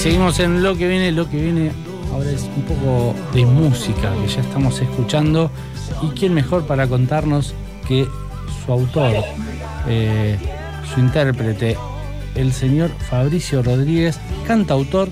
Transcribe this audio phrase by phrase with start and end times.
[0.00, 1.72] seguimos en lo que viene, lo que viene
[2.10, 5.50] ahora es un poco de música que ya estamos escuchando.
[6.00, 7.54] ¿Y quién mejor para contarnos
[7.86, 8.08] que
[8.64, 9.12] su autor,
[9.86, 10.38] eh,
[10.94, 11.76] su intérprete,
[12.34, 15.10] el señor Fabricio Rodríguez, cantautor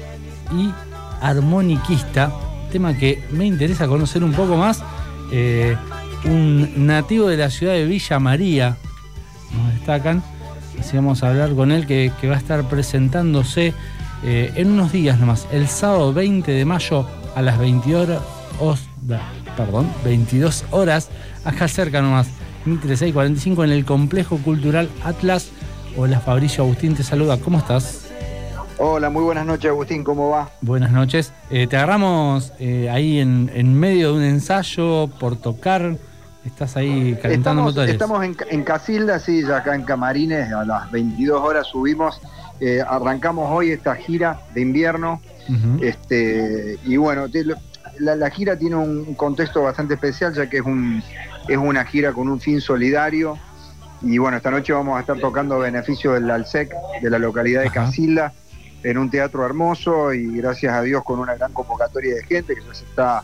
[0.56, 0.70] y
[1.20, 2.32] armoniquista?
[2.72, 4.82] Tema que me interesa conocer un poco más.
[5.30, 5.76] Eh,
[6.24, 8.78] un nativo de la ciudad de Villa María,
[9.52, 10.22] nos destacan.
[10.80, 13.74] Así vamos a hablar con él que, que va a estar presentándose
[14.24, 18.20] eh, en unos días nomás, el sábado 20 de mayo a las 22
[18.58, 18.80] horas,
[19.56, 21.08] perdón, 22 horas,
[21.44, 22.26] acá cerca nomás,
[22.64, 25.50] 1645 en el Complejo Cultural Atlas.
[25.96, 28.08] Hola Fabricio Agustín, te saluda, ¿cómo estás?
[28.78, 30.50] Hola, muy buenas noches Agustín, ¿cómo va?
[30.62, 31.32] Buenas noches.
[31.50, 35.96] Eh, te agarramos eh, ahí en, medio de un ensayo por tocar.
[36.44, 37.92] Estás ahí calentando motores.
[37.92, 42.20] Estamos en, en Casilda, sí, ya acá en Camarines, a las 22 horas subimos
[42.60, 45.20] eh, arrancamos hoy esta gira de invierno.
[45.80, 47.26] este, y bueno,
[47.98, 51.02] la, gira tiene un contexto bastante especial, ya que es, un,
[51.48, 53.38] es una gira con un fin solidario.
[54.02, 57.70] Y bueno, esta noche vamos a estar tocando beneficio del ALSEC, de la localidad de
[57.70, 58.32] Casilda,
[58.82, 62.60] en un teatro hermoso y gracias a Dios con una gran convocatoria de gente que
[62.62, 63.22] ya se está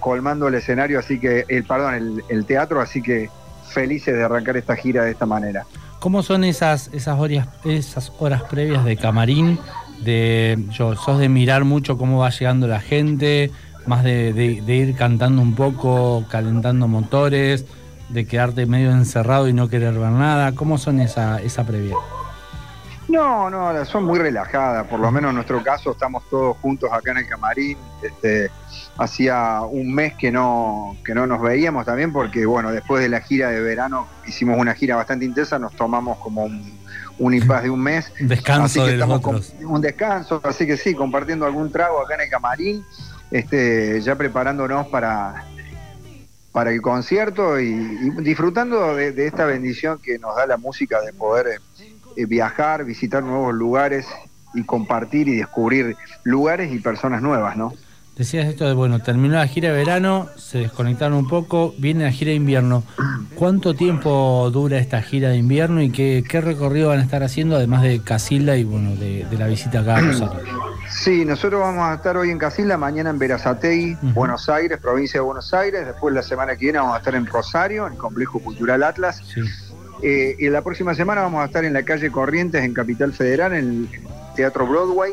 [0.00, 3.28] colmando el escenario, así que, el perdón, el, el teatro, así que
[3.68, 5.66] felices de arrancar esta gira de esta manera.
[6.04, 9.58] ¿Cómo son esas, esas, horas, esas horas previas de camarín?
[10.02, 13.50] De, yo, ¿Sos de mirar mucho cómo va llegando la gente?
[13.86, 17.64] ¿Más de, ir cantando un poco, calentando motores?
[18.10, 20.54] ¿De quedarte medio encerrado y no querer ver nada?
[20.54, 21.96] ¿Cómo son esa, esa previa?
[23.08, 24.86] No, no, son muy relajadas.
[24.86, 27.76] Por lo menos en nuestro caso estamos todos juntos acá en el camarín.
[28.02, 28.50] Este,
[28.96, 33.20] hacía un mes que no, que no nos veíamos también porque, bueno, después de la
[33.20, 36.78] gira de verano hicimos una gira bastante intensa, nos tomamos como un,
[37.18, 38.12] un de un mes.
[38.20, 39.02] descanso de
[39.64, 42.84] un descanso, así que sí, compartiendo algún trago acá en el camarín,
[43.30, 45.44] este, ya preparándonos para,
[46.52, 47.74] para el concierto y,
[48.20, 51.60] disfrutando de, esta bendición que nos da la música de poder
[52.16, 54.06] eh, viajar, visitar nuevos lugares
[54.54, 57.72] y compartir y descubrir lugares y personas nuevas, ¿no?
[58.16, 62.12] Decías esto de, bueno, terminó la gira de verano, se desconectaron un poco, viene la
[62.12, 62.84] gira de invierno.
[63.34, 67.82] ¿Cuánto tiempo dura esta gira de invierno y qué, recorrido van a estar haciendo, además
[67.82, 70.40] de Casilda y, bueno, de, la visita acá a Rosario?
[70.90, 75.24] Sí, nosotros vamos a estar hoy en Casilda, mañana en Verazategui, Buenos Aires, provincia de
[75.24, 75.86] Buenos Aires.
[75.86, 79.20] Después la semana que viene vamos a estar en Rosario, en el Complejo Cultural Atlas.
[80.02, 83.52] Eh, y la próxima semana vamos a estar en la calle Corrientes, en Capital Federal,
[83.54, 83.88] en el
[84.34, 85.12] Teatro Broadway.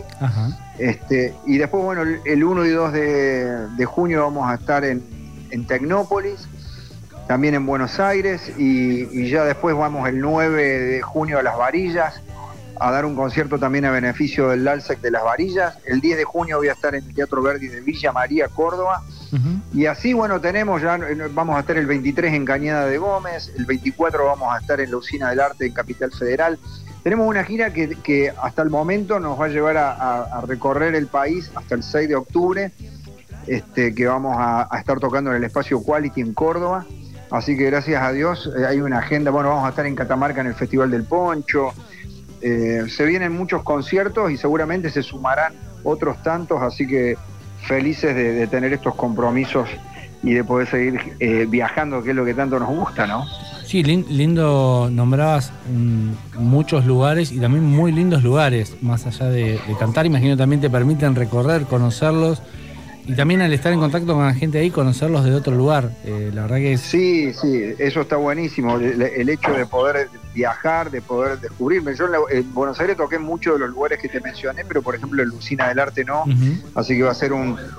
[0.77, 5.03] Este, y después, bueno, el 1 y 2 de, junio vamos a estar en,
[5.67, 6.47] Tecnópolis,
[7.27, 12.21] también en Buenos Aires, y, ya después vamos el 9 de junio a Las Varillas,
[12.79, 15.77] a dar un concierto también a beneficio del LALSEC de Las Varillas.
[15.85, 19.03] El 10 de junio voy a estar en el Teatro Verdi de Villa María, Córdoba.
[19.73, 20.99] Y así, bueno, tenemos ya,
[21.33, 24.91] vamos a estar el 23 en Cañada de Gómez, el 24 vamos a estar en
[24.91, 26.59] la Usina del Arte en Capital Federal,
[27.03, 31.51] tenemos una gira que, hasta el momento nos va a llevar a, recorrer el país
[31.55, 32.71] hasta el 6 de octubre,
[33.47, 36.85] este, que vamos a, estar tocando en el espacio Quality en Córdoba.
[37.31, 40.41] Así que gracias a Dios eh, hay una agenda, bueno, vamos a estar en Catamarca
[40.41, 41.73] en el Festival del Poncho.
[42.41, 45.53] Eh, se vienen muchos conciertos y seguramente se sumarán
[45.83, 47.17] otros tantos, así que
[47.71, 49.69] felices de, tener estos compromisos
[50.21, 53.25] y de poder seguir eh, viajando, que es lo que tanto nos gusta, ¿no?
[53.63, 60.05] Sí, lindo, nombrabas mm, muchos lugares y también muy lindos lugares, más allá de, cantar,
[60.05, 62.41] imagino también te permiten recorrer, conocerlos
[63.05, 65.91] y también al estar en contacto con la gente ahí, conocerlos de otro lugar.
[66.03, 71.01] Eh, la verdad que Sí, sí, eso está buenísimo, el, hecho de poder viajar, de
[71.01, 71.95] poder descubrirme.
[71.95, 75.21] Yo en, Buenos Aires toqué muchos de los lugares que te mencioné, pero por ejemplo
[75.23, 76.25] en Lucina del Arte no,
[76.75, 77.31] así que va a ser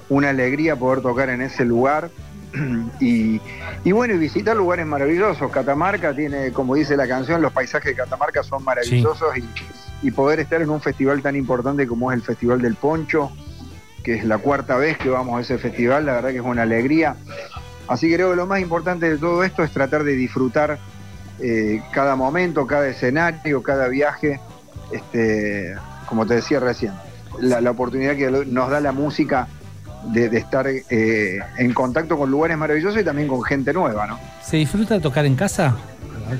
[0.08, 2.10] una alegría poder tocar en ese lugar.
[3.00, 3.40] y,
[3.92, 5.50] bueno, y visitar lugares maravillosos.
[5.50, 9.34] Catamarca tiene, como dice la canción, los paisajes de Catamarca son maravillosos
[10.02, 13.30] y, poder estar en un festival tan importante como es el Festival del Poncho,
[14.02, 16.62] que es la cuarta vez que vamos a ese festival, la verdad que es una
[16.62, 17.16] alegría.
[17.88, 20.78] Así que creo que lo más importante de todo esto es tratar de disfrutar
[21.40, 24.40] eh, cada momento, cada escenario, cada viaje,
[24.92, 25.74] este,
[26.06, 26.92] como te decía recién,
[27.40, 29.48] la, la oportunidad que nos da la música
[30.04, 34.18] de, estar eh, en contacto con lugares maravillosos y también con gente nueva, ¿no?
[34.42, 35.76] ¿Se disfruta tocar en casa?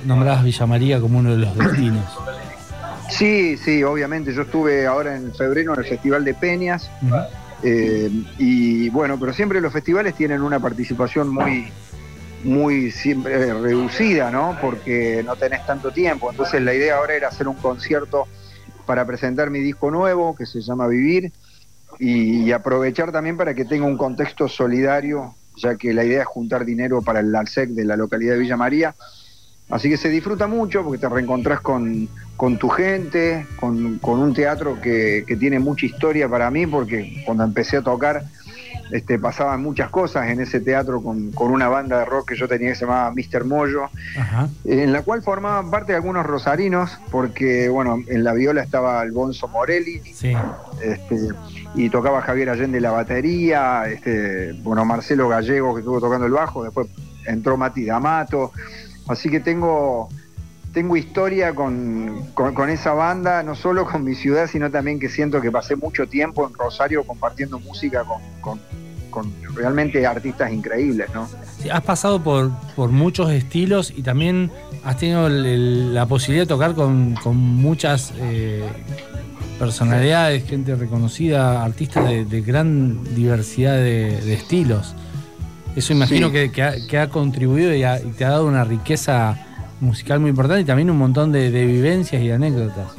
[0.05, 2.05] Nombrabas Villa María como uno de los destinos.
[3.11, 4.33] Sí, sí, obviamente.
[4.33, 6.91] Yo estuve ahora en febrero en el Festival de Peñas.
[7.63, 11.71] Eh, y bueno, pero siempre los festivales tienen una participación muy,
[12.45, 14.57] muy siempre reducida, ¿no?
[14.61, 16.31] Porque no tenés tanto tiempo.
[16.31, 18.27] Entonces la idea ahora era hacer un concierto
[18.87, 21.33] para presentar mi disco nuevo que se llama Vivir
[21.99, 26.65] y, aprovechar también para que tenga un contexto solidario, ya que la idea es juntar
[26.65, 28.95] dinero para el ALSEC de la localidad de Villa María.
[29.73, 32.09] Así que se disfruta mucho porque te reencontrás con,
[32.59, 37.79] tu gente, con, un teatro que, que, tiene mucha historia para mí, porque cuando empecé
[37.79, 38.23] a tocar
[38.93, 42.69] este, pasaban muchas cosas en ese teatro con, una banda de rock que yo tenía
[42.69, 43.45] que se llamaba Mr.
[43.47, 43.89] Moyo,
[44.67, 49.49] en la cual formaban parte de algunos rosarinos, porque bueno, en la viola estaba Alfonso
[49.49, 50.03] Morelli,
[50.83, 51.29] este,
[51.75, 56.63] y tocaba Javier Allende la batería, este, bueno, Marcelo Gallego que estuvo tocando el bajo,
[56.63, 56.89] después
[57.27, 58.53] entró Mati D'Amato,
[59.09, 60.09] así que tengo
[60.73, 62.25] tengo historia con,
[62.71, 66.49] esa banda, no solo con mi ciudad, sino también que siento que pasé mucho tiempo
[66.49, 68.05] en Rosario compartiendo música
[68.41, 68.61] con,
[69.55, 71.29] realmente artistas increíbles, ¿no?
[71.71, 74.51] has pasado por, por muchos estilos y también
[74.85, 78.65] has tenido la posibilidad de tocar con, muchas eh,
[79.59, 84.95] personalidades, gente reconocida, artistas de, gran diversidad de, estilos.
[85.75, 87.81] Eso imagino que, ha, contribuido y
[88.13, 89.37] te ha dado una riqueza
[89.81, 92.93] musical muy importante y también un montón de, vivencias y anécdotas.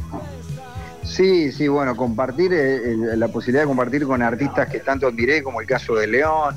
[1.03, 5.61] Sí, sí, bueno, compartir, eh, la posibilidad de compartir con artistas que tanto admiré, como
[5.61, 6.55] el caso de León,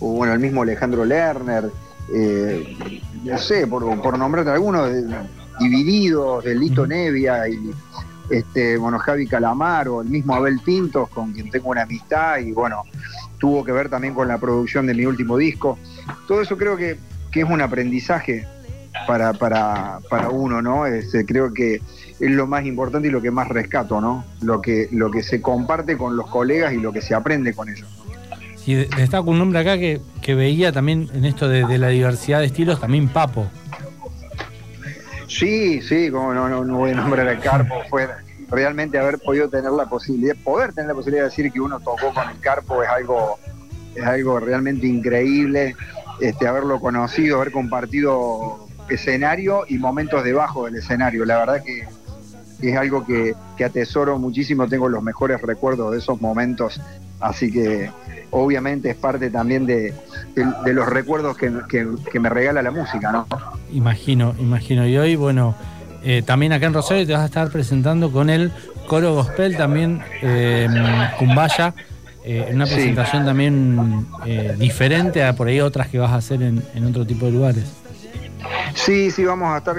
[0.00, 1.64] o, bueno, el mismo Alejandro Lerner,
[2.14, 4.90] eh, no sé, por, por nombrarte algunos,
[5.58, 7.70] Divididos, de Lito Nevia, y
[8.30, 12.82] este, bueno, Javi Calamaro, el mismo Abel Pintos, con quien tengo una amistad, y bueno,
[13.44, 15.78] tuvo que ver también con la producción de mi último disco.
[16.26, 16.96] Todo eso creo que,
[17.30, 18.46] que es un aprendizaje
[19.06, 20.86] para, para, para uno, ¿no?
[20.86, 24.24] Este, creo que es lo más importante y lo que más rescato, ¿no?
[24.40, 27.68] Lo que, lo que se comparte con los colegas y lo que se aprende con
[27.68, 27.86] ellos.
[28.64, 30.00] Y destaco un nombre acá que,
[30.34, 33.46] veía también en esto de, la diversidad de estilos, también Papo.
[35.28, 38.08] Sí, sí, como no, no, voy a nombrar a Carpo, fue
[38.54, 42.12] realmente haber podido tener la posibilidad, poder tener la posibilidad de decir que uno tocó
[42.14, 43.38] con el Carpo es algo,
[43.94, 45.74] es algo realmente increíble,
[46.20, 51.24] este, haberlo conocido, haber compartido escenario y momentos debajo del escenario.
[51.24, 51.86] La verdad que,
[52.62, 53.34] es algo que,
[53.64, 56.80] atesoro muchísimo, tengo los mejores recuerdos de esos momentos,
[57.20, 57.90] así que
[58.30, 59.92] obviamente es parte también de,
[60.66, 63.26] los recuerdos que, me regala la música, ¿no?
[63.72, 64.86] Imagino, imagino.
[64.86, 65.54] Y hoy, bueno,
[66.04, 68.52] eh, también acá en Rosario te vas a estar presentando con el
[68.86, 70.68] coro gospel también, eh,
[71.18, 71.74] Cumbaya.
[72.26, 76.64] Eh, una presentación también eh, diferente a por ahí otras que vas a hacer en,
[76.74, 77.64] en otro tipo de lugares.
[78.74, 79.76] Sí, sí, vamos a estar,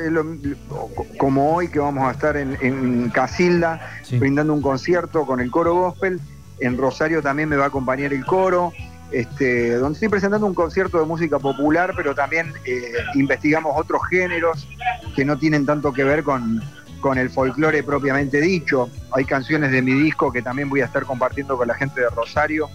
[1.18, 3.82] como hoy que vamos a estar en, Casilda,
[4.12, 6.20] brindando un concierto con el coro gospel.
[6.60, 8.72] En Rosario también me va a acompañar el coro,
[9.12, 14.68] este, donde estoy presentando un concierto de música popular, pero también eh, investigamos otros géneros
[15.16, 16.62] que no tienen tanto que ver con,
[17.00, 18.90] con el folclore propiamente dicho.
[19.12, 22.10] Hay canciones de mi disco que también voy a estar compartiendo con la gente de
[22.10, 22.70] Rosario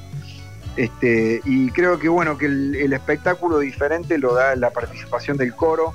[0.77, 5.93] este, y creo que bueno, que el, espectáculo diferente lo da la participación del coro,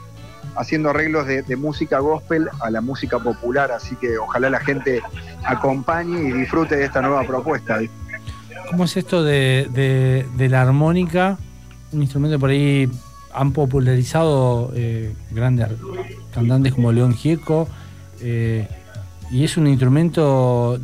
[0.56, 5.02] haciendo arreglos de, música gospel a la música popular, así que ojalá la gente
[5.44, 7.80] acompañe y disfrute de esta nueva propuesta.
[8.70, 11.38] ¿Cómo es esto de, la armónica?
[11.92, 12.90] Un instrumento por ahí
[13.36, 15.68] han popularizado eh, grandes
[16.34, 17.68] cantantes como León Gieco,
[18.22, 18.68] eh,
[19.32, 20.80] y es un instrumento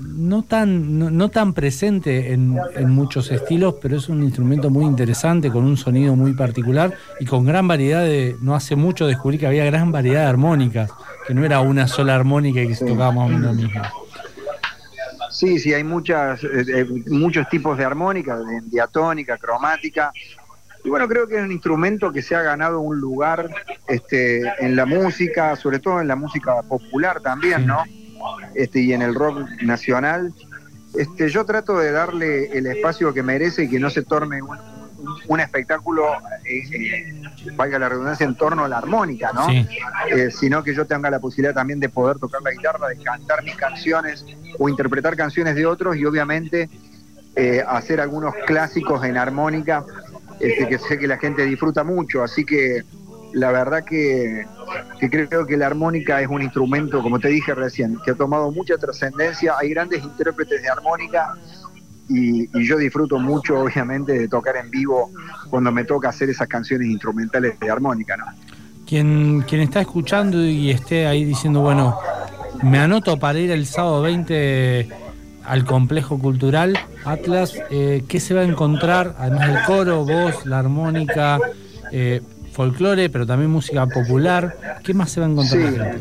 [0.00, 2.50] no tan, no, tan presente en,
[2.88, 7.44] muchos estilos, pero es un instrumento muy interesante, con un sonido muy particular y con
[7.44, 8.36] gran variedad de.
[8.40, 10.90] No hace mucho descubrí que había gran variedad de armónicas,
[11.26, 13.82] que no era una sola armónica y que se tocaba más o mismo.
[15.30, 20.12] Sí, sí, hay muchas, eh, eh, muchos tipos de armónica, diatónica, cromática.
[20.84, 23.50] Y bueno, creo que es un instrumento que se ha ganado un lugar
[23.88, 27.82] este, en la música, sobre todo en la música popular también, ¿no?
[28.54, 30.32] este, y en el rock nacional,
[30.94, 35.40] este, yo trato de darle el espacio que merece y que no se torne un,
[35.40, 36.12] espectáculo,
[36.44, 37.12] eh, eh,
[37.54, 39.46] valga la redundancia, en torno a la armónica, ¿no?
[39.48, 43.44] Eh, sino que yo tenga la posibilidad también de poder tocar la guitarra, de cantar
[43.44, 44.26] mis canciones
[44.58, 46.68] o interpretar canciones de otros y obviamente
[47.68, 49.84] hacer algunos clásicos en armónica
[50.40, 52.82] este, que sé que la gente disfruta mucho, así que
[53.32, 54.46] la verdad que,
[55.10, 58.76] creo que la armónica es un instrumento, como te dije recién, que ha tomado mucha
[58.78, 59.54] trascendencia.
[59.58, 61.34] Hay grandes intérpretes de armónica
[62.08, 65.10] y, yo disfruto mucho, obviamente, de tocar en vivo
[65.50, 68.16] cuando me toca hacer esas canciones instrumentales de armónica.
[68.16, 68.24] ¿no?
[68.86, 71.98] Quien, quien está escuchando y esté ahí diciendo, bueno,
[72.62, 75.07] me anoto para ir el sábado 20
[75.48, 79.14] al complejo cultural Atlas, eh, ¿qué se va a encontrar?
[79.18, 81.38] Además del coro, voz, la armónica.
[81.90, 82.20] Eh,
[82.58, 84.80] folclore, pero también música popular.
[84.82, 85.96] ¿Qué más se va a encontrar?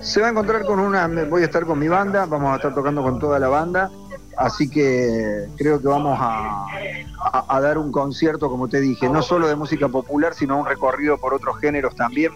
[0.00, 2.72] Se va a encontrar con una, voy a estar con mi banda, vamos a estar
[2.72, 3.90] tocando con toda la banda.
[4.36, 9.56] así que creo que vamos a, dar un concierto, como te dije, no solo de
[9.56, 12.32] música popular, sino un recorrido por otros géneros también.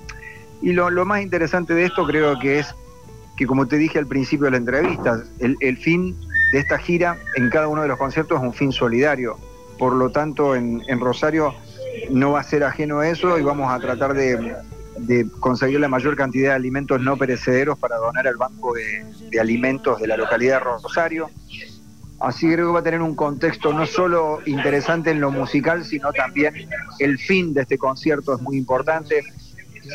[0.60, 2.74] Y lo, más interesante de esto creo que es
[3.36, 6.16] que, como te dije al principio de la entrevista, el, fin
[6.54, 9.36] de esta gira en cada uno de los conciertos es un fin solidario.
[9.76, 11.52] Por lo tanto, en, Rosario
[12.10, 14.54] no va a ser ajeno a eso y vamos a tratar de,
[15.40, 20.06] conseguir la mayor cantidad de alimentos no perecederos para donar al Banco de, Alimentos de
[20.06, 21.28] la localidad de Rosario.
[22.20, 26.12] Así creo que va a tener un contexto no solo interesante en lo musical, sino
[26.12, 26.54] también
[27.00, 29.24] el fin de este concierto es muy importante.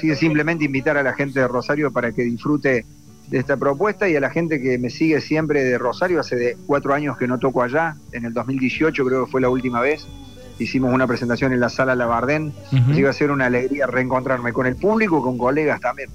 [0.01, 2.85] Sigue simplemente invitar a la gente de Rosario para que disfrute
[3.29, 6.57] de esta propuesta y a la gente que me sigue siempre de Rosario, hace de
[6.65, 10.07] cuatro años que no toco allá, en el 2018 creo que fue la última vez
[10.59, 14.67] hicimos una presentación en la sala Labardén, uh iba a ser una alegría reencontrarme con
[14.67, 16.09] el público, con colegas también,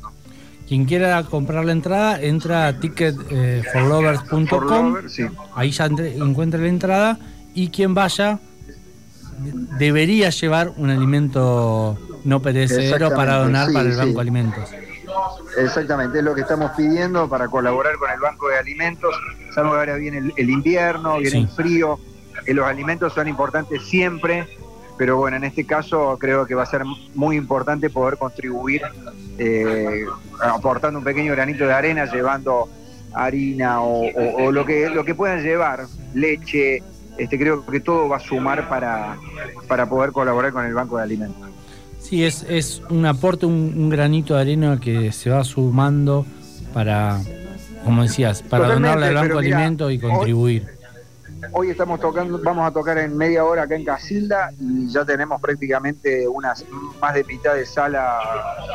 [0.68, 7.18] Quien quiera comprar la entrada, entra a ticketforlovers.com, eh, ahí ya encuentra la entrada,
[7.54, 8.38] y quien vaya
[9.78, 14.70] debería llevar un alimento no perecedero para donar para el Banco de Alimentos.
[15.56, 19.14] Exactamente, es lo que estamos pidiendo para colaborar con el Banco de Alimentos.
[19.54, 21.98] Sabemos que ahora viene el, invierno, viene el frío,
[22.46, 24.46] los alimentos son importantes siempre,
[24.96, 26.82] pero bueno, en este caso creo que va a ser
[27.14, 28.82] muy importante poder contribuir
[29.38, 30.06] eh,
[30.40, 32.68] aportando un pequeño granito de arena, llevando
[33.12, 36.82] harina o, lo que lo que puedan llevar, leche,
[37.16, 39.16] este creo que todo va a sumar para,
[39.68, 41.48] para poder colaborar con el Banco de Alimentos.
[42.04, 46.26] Sí, es, es un aporte, un, granito de arena que se va sumando
[46.74, 47.18] para,
[47.82, 50.66] como decías, para donarle al Banco de Alimentos y contribuir.
[51.52, 55.40] Hoy estamos tocando, vamos a tocar en media hora acá en Casilda y ya tenemos
[55.40, 56.64] prácticamente unas
[57.00, 58.18] más de mitad de sala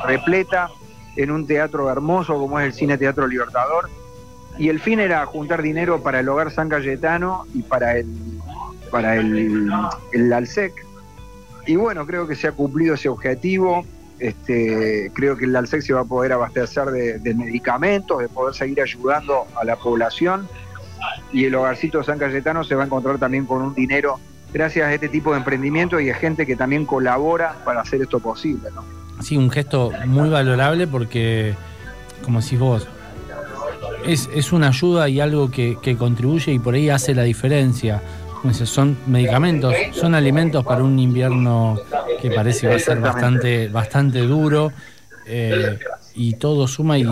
[0.06, 0.70] repleta
[1.16, 3.90] en un teatro hermoso como es el Cine Teatro Libertador.
[4.58, 8.08] Y el fin era juntar dinero para el Hogar San Cayetano y para el
[8.90, 9.72] para el,
[10.14, 10.89] el Alsec.
[11.70, 13.86] Y bueno, creo que se ha cumplido ese objetivo.
[14.20, 18.82] Este, creo que el Alsec se va a poder abastecer de medicamentos, de poder seguir
[18.82, 20.48] ayudando a la población
[21.32, 24.20] y el hogarcito San Cayetano se va a encontrar también con un dinero
[24.54, 28.20] gracias a este tipo de emprendimiento y a gente que también colabora para hacer esto
[28.20, 28.70] posible.
[28.74, 28.84] ¿no?
[29.22, 31.56] Sí, un gesto muy valorable porque,
[32.24, 32.88] como decís vos,
[34.06, 38.02] es, es una ayuda y algo que, contribuye y por ahí hace la diferencia.
[38.64, 41.78] Son medicamentos, son alimentos para un invierno
[42.22, 44.72] que parece que va a ser bastante, bastante duro.
[45.26, 45.78] Eh,
[46.16, 47.06] y todo suma y,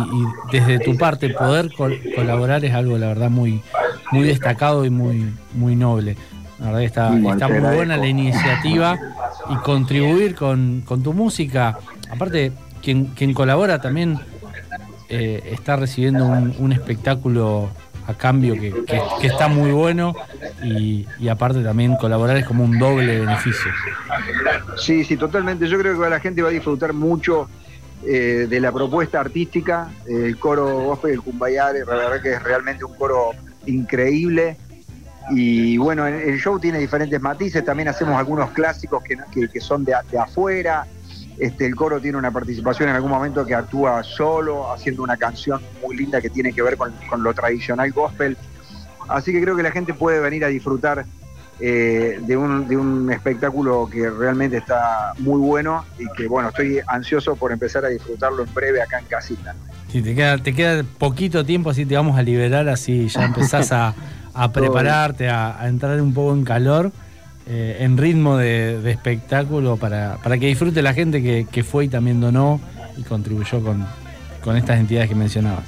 [0.51, 1.71] desde tu parte poder
[2.15, 3.61] colaborar es algo la verdad muy
[4.11, 6.17] muy destacado y muy muy noble
[6.59, 8.97] la verdad está, está muy buena la iniciativa
[9.51, 11.77] y contribuir con, tu música
[12.11, 14.19] aparte quien, quien colabora también
[15.09, 17.69] eh, está recibiendo un, espectáculo
[18.07, 18.73] a cambio que,
[19.21, 20.15] está muy bueno
[20.63, 23.69] y, y, aparte también colaborar es como un doble beneficio.
[24.77, 25.67] Sí, sí, totalmente.
[25.67, 27.49] Yo creo que la gente va a disfrutar mucho
[28.05, 31.21] eh, de la propuesta artística, el coro gospel del
[31.83, 33.31] verdad que es realmente un coro
[33.65, 34.55] increíble.
[35.31, 39.17] Y bueno, el show tiene diferentes matices, también hacemos algunos clásicos que,
[39.49, 40.87] que, son de, afuera.
[41.37, 45.61] Este, el coro tiene una participación en algún momento que actúa solo, haciendo una canción
[45.81, 48.37] muy linda que tiene que ver con, con lo tradicional gospel.
[49.07, 51.05] Así que creo que la gente puede venir a disfrutar
[51.59, 56.79] eh, de, un, de un espectáculo que realmente está muy bueno y que bueno, estoy
[56.85, 59.55] ansioso por empezar a disfrutarlo en breve acá en casita.
[59.91, 63.71] Sí, te queda, te queda poquito tiempo, así te vamos a liberar, así ya empezás
[63.71, 63.95] a,
[64.53, 66.91] prepararte, a, entrar un poco en calor,
[67.49, 71.87] eh, en ritmo de, espectáculo para, para, que disfrute la gente que, que, fue y
[71.87, 72.59] también donó
[72.97, 73.85] y contribuyó con,
[74.43, 75.65] con estas entidades que mencionabas.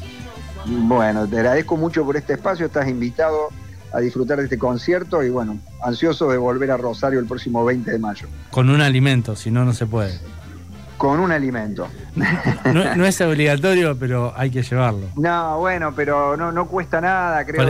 [0.66, 3.50] Bueno, te agradezco mucho por este espacio, estás invitado
[3.92, 7.92] a disfrutar de este concierto y bueno, ansioso de volver a Rosario el próximo 20
[7.92, 8.28] de mayo.
[8.52, 10.20] Con un alimento, si no, no se puede.
[10.98, 11.88] Con un alimento.
[12.74, 15.08] No, es obligatorio, pero hay que llevarlo.
[15.16, 17.66] No, bueno, pero no, no cuesta nada, creo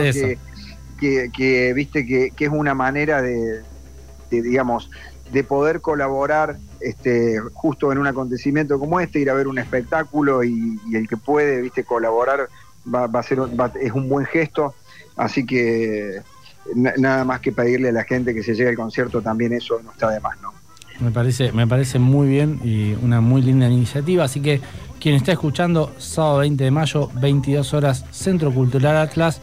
[0.98, 3.62] que, que, viste que, es una manera de,
[4.30, 4.90] digamos,
[5.32, 10.42] de poder colaborar este, justo en un acontecimiento como este, ir a ver un espectáculo
[10.44, 12.48] y, el que puede, viste, colaborar
[12.92, 13.38] va, a ser
[13.80, 14.74] es un buen gesto
[15.20, 16.22] Así que
[16.74, 19.92] nada más que pedirle a la gente que se llegue al concierto también eso no
[19.92, 20.54] está de más, ¿no?
[20.98, 24.24] Me parece, me parece muy bien y una muy linda iniciativa.
[24.24, 24.62] Así que
[24.98, 29.42] quien está escuchando, sábado 20 de mayo, 22 horas, Centro Cultural Atlas,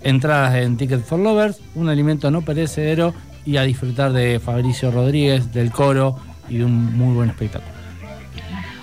[0.00, 5.52] entradas en Ticket for Lovers, un alimento no perecedero y a disfrutar de Fabricio Rodríguez,
[5.52, 6.16] del coro
[6.48, 7.72] y de un muy buen espectáculo.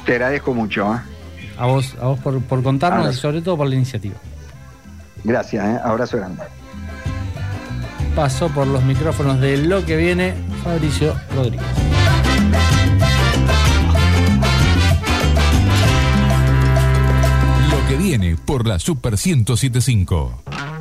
[0.06, 0.94] Te agradezco mucho.
[0.94, 1.00] ¿eh?
[1.58, 4.16] A vos, a vos por, contarnos y sobre todo por la iniciativa.
[5.24, 5.80] Gracias, ¿eh?
[5.84, 6.44] abrazo grande.
[8.16, 11.66] pasó por los micrófonos de lo que viene Fabricio Rodríguez.
[17.70, 20.70] Lo que viene por la Super 1075.